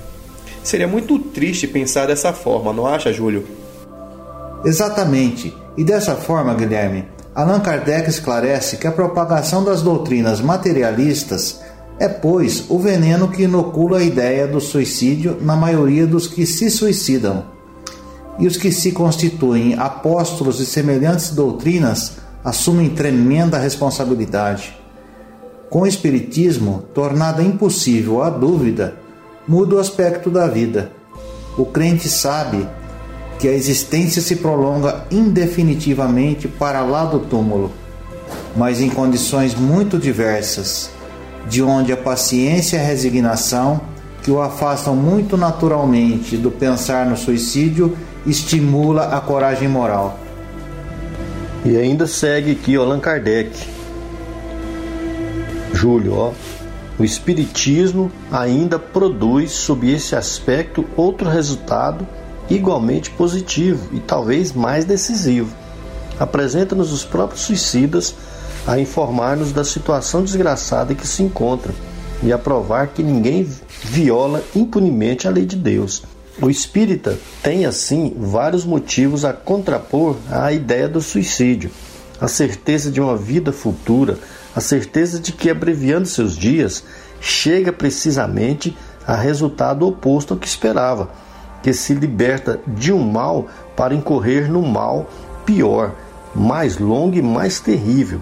[0.63, 3.45] Seria muito triste pensar dessa forma, não acha, Júlio?
[4.65, 5.53] Exatamente.
[5.77, 7.05] E dessa forma, Guilherme,
[7.35, 11.61] Allan Kardec esclarece que a propagação das doutrinas materialistas
[11.99, 16.69] é, pois, o veneno que inocula a ideia do suicídio na maioria dos que se
[16.69, 17.56] suicidam.
[18.39, 24.77] E os que se constituem apóstolos de semelhantes doutrinas assumem tremenda responsabilidade.
[25.69, 28.95] Com o Espiritismo, tornada impossível a dúvida,
[29.47, 30.91] muda o aspecto da vida.
[31.57, 32.67] O crente sabe
[33.39, 37.71] que a existência se prolonga indefinitivamente para lá do túmulo,
[38.55, 40.89] mas em condições muito diversas
[41.47, 43.79] de onde a paciência e a resignação,
[44.21, 47.95] que o afastam muito naturalmente do pensar no suicídio,
[48.25, 50.19] estimula a coragem moral.
[51.65, 53.51] E ainda segue aqui Allan Kardec.
[55.73, 56.31] Júlio, ó,
[56.99, 62.07] o Espiritismo ainda produz, sob esse aspecto, outro resultado
[62.49, 65.53] igualmente positivo e talvez mais decisivo.
[66.19, 68.15] Apresenta-nos os próprios suicidas
[68.65, 71.73] a informar-nos da situação desgraçada em que se encontra
[72.23, 73.47] e a provar que ninguém
[73.83, 76.03] viola impunemente a lei de Deus.
[76.39, 81.71] O espírita tem, assim, vários motivos a contrapor à ideia do suicídio.
[82.21, 84.19] A certeza de uma vida futura,
[84.55, 86.83] a certeza de que, abreviando seus dias,
[87.19, 91.09] chega precisamente a resultado oposto ao que esperava,
[91.63, 95.09] que se liberta de um mal para incorrer no mal
[95.43, 95.95] pior,
[96.35, 98.21] mais longo e mais terrível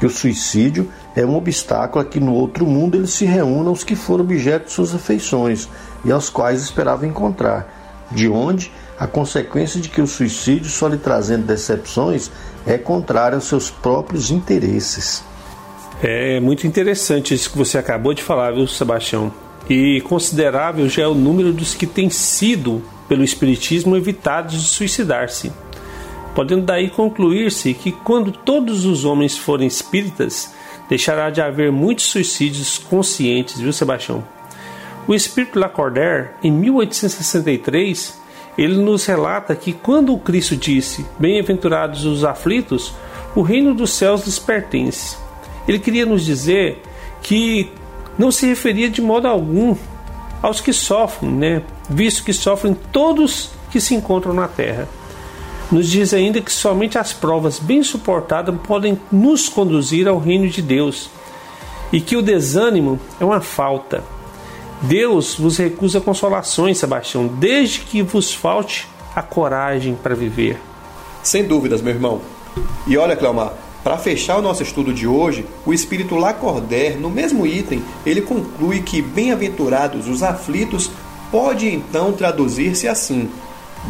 [0.00, 3.84] que o suicídio é um obstáculo a que no outro mundo eles se reúnam os
[3.84, 5.68] que foram objeto de suas afeições
[6.04, 10.98] e aos quais esperavam encontrar, de onde a consequência de que o suicídio, só lhe
[10.98, 12.30] trazendo decepções,
[12.66, 15.24] é contrário aos seus próprios interesses.
[16.02, 19.32] É muito interessante isso que você acabou de falar, viu, Sebastião?
[19.68, 25.52] E considerável já é o número dos que têm sido, pelo Espiritismo, evitados de suicidar-se
[26.34, 30.52] podendo daí concluir-se que quando todos os homens forem espíritas,
[30.88, 34.24] deixará de haver muitos suicídios conscientes, viu, Sebastião?
[35.06, 38.18] O espírito Lacordaire, em 1863,
[38.56, 42.94] ele nos relata que quando o Cristo disse: Bem-aventurados os aflitos,
[43.34, 45.16] o reino dos céus lhes pertence.
[45.66, 46.82] Ele queria nos dizer
[47.22, 47.70] que
[48.18, 49.76] não se referia de modo algum
[50.42, 51.62] aos que sofrem, né?
[51.88, 54.88] Visto que sofrem todos que se encontram na terra
[55.70, 60.60] nos diz ainda que somente as provas bem suportadas podem nos conduzir ao reino de
[60.60, 61.08] Deus
[61.92, 64.02] e que o desânimo é uma falta.
[64.82, 70.58] Deus vos recusa consolações, Sebastião, desde que vos falte a coragem para viver.
[71.22, 72.22] Sem dúvidas, meu irmão.
[72.86, 73.52] E olha, Cleomar,
[73.84, 78.80] para fechar o nosso estudo de hoje, o espírito Lacordaire, no mesmo item, ele conclui
[78.80, 80.90] que bem-aventurados os aflitos
[81.30, 83.30] pode então traduzir-se assim: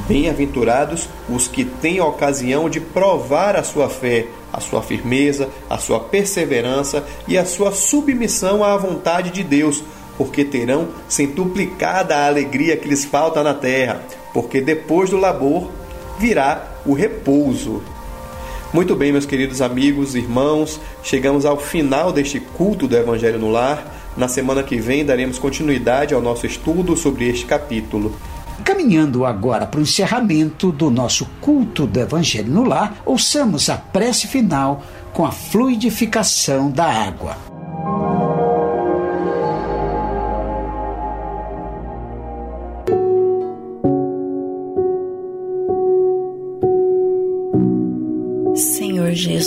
[0.06, 5.78] Bem-aventurados os que têm a ocasião de provar a sua fé, a sua firmeza, a
[5.78, 9.82] sua perseverança e a sua submissão à vontade de Deus,
[10.20, 14.02] porque terão centuplicada a alegria que lhes falta na terra,
[14.34, 15.70] porque depois do labor
[16.18, 17.82] virá o repouso.
[18.70, 23.82] Muito bem, meus queridos amigos, irmãos, chegamos ao final deste culto do Evangelho no Lar.
[24.14, 28.14] Na semana que vem daremos continuidade ao nosso estudo sobre este capítulo.
[28.62, 34.26] Caminhando agora para o encerramento do nosso culto do Evangelho no Lar, ouçamos a prece
[34.26, 34.82] final
[35.14, 37.49] com a fluidificação da água.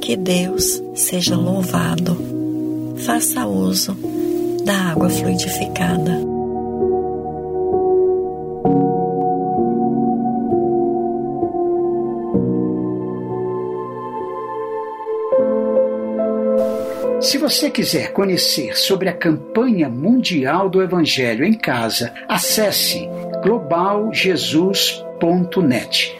[0.00, 2.16] Que Deus seja louvado.
[3.04, 3.96] Faça uso
[4.64, 6.28] da água fluidificada.
[17.20, 23.08] Se você quiser conhecer sobre a campanha mundial do Evangelho em casa, acesse
[23.42, 26.19] globaljesus.net.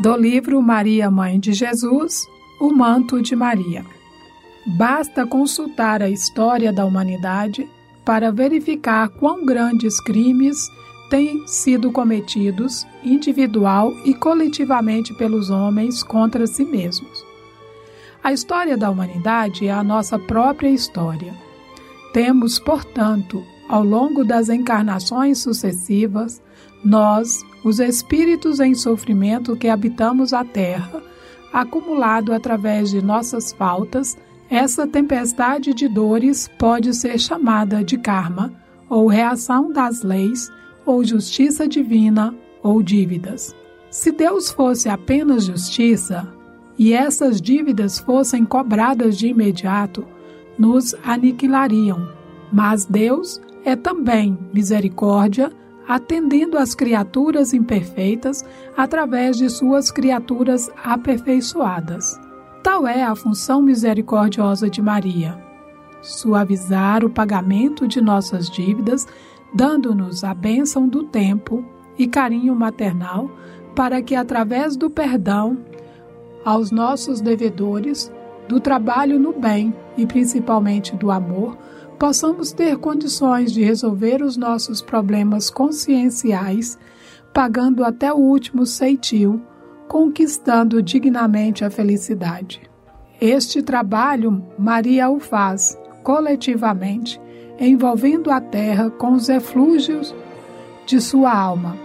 [0.00, 2.24] Do livro Maria, Mãe de Jesus,
[2.60, 3.84] O Manto de Maria.
[4.64, 7.68] Basta consultar a história da humanidade
[8.04, 10.56] para verificar quão grandes crimes
[11.10, 17.24] têm sido cometidos individual e coletivamente pelos homens contra si mesmos.
[18.22, 21.34] A história da humanidade é a nossa própria história.
[22.12, 26.40] Temos, portanto, ao longo das encarnações sucessivas,
[26.84, 31.02] nós, os espíritos em sofrimento que habitamos a Terra,
[31.52, 34.16] acumulado através de nossas faltas,
[34.50, 38.52] essa tempestade de dores pode ser chamada de karma,
[38.88, 40.50] ou reação das leis,
[40.86, 43.54] ou justiça divina, ou dívidas.
[43.90, 46.32] Se Deus fosse apenas justiça,
[46.78, 50.06] e essas dívidas fossem cobradas de imediato,
[50.58, 52.08] nos aniquilariam.
[52.52, 55.52] Mas Deus é também misericórdia,
[55.88, 58.44] atendendo às criaturas imperfeitas
[58.76, 62.20] através de suas criaturas aperfeiçoadas.
[62.62, 65.42] Tal é a função misericordiosa de Maria:
[66.02, 69.06] suavizar o pagamento de nossas dívidas,
[69.54, 71.64] dando-nos a bênção do tempo
[71.98, 73.30] e carinho maternal,
[73.74, 75.56] para que, através do perdão
[76.44, 78.12] aos nossos devedores,
[78.46, 81.56] do trabalho no bem e principalmente do amor,
[81.98, 86.78] possamos ter condições de resolver os nossos problemas conscienciais,
[87.32, 89.40] pagando até o último ceitil
[89.88, 92.60] conquistando dignamente a felicidade.
[93.20, 97.20] Este trabalho Maria o faz coletivamente,
[97.58, 100.14] envolvendo a terra com os eflúgios
[100.86, 101.76] de sua alma,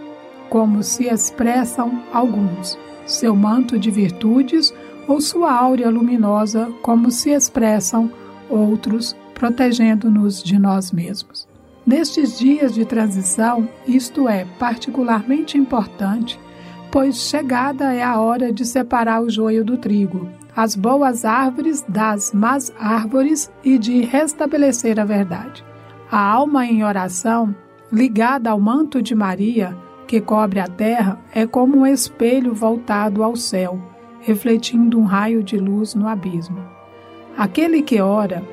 [0.49, 4.73] como se expressam alguns, seu manto de virtudes
[5.07, 8.11] ou sua áurea luminosa, como se expressam
[8.49, 11.45] outros, protegendo-nos de nós mesmos.
[11.85, 16.39] Nestes dias de transição, isto é particularmente importante
[16.89, 22.31] pois chegada é a hora de separar o joio do trigo, as boas árvores das
[22.31, 25.65] más árvores e de restabelecer a verdade.
[26.09, 27.53] A alma em oração,
[27.91, 29.75] ligada ao manto de Maria,
[30.07, 33.81] que cobre a terra, é como um espelho voltado ao céu,
[34.21, 36.63] refletindo um raio de luz no abismo.
[37.35, 38.52] Aquele que ora,